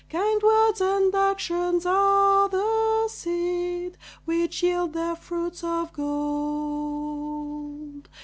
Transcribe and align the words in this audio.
Kind 0.09 0.41
words 0.41 0.81
and 0.81 1.13
actions 1.13 1.85
are 1.85 2.49
the 2.49 3.07
seed 3.07 3.99
Which 4.25 4.63
yield 4.63 4.93
their 4.93 5.15
fruits 5.15 5.63
of 5.63 5.93
gold. 5.93 8.09